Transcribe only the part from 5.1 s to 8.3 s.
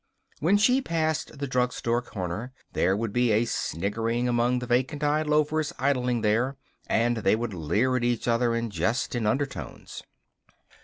loafers idling there, and they would leer at each